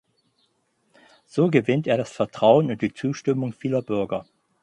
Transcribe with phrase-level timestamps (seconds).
[1.27, 4.25] So gewinnt er das Vertrauen und die Zustimmung vieler Bürger.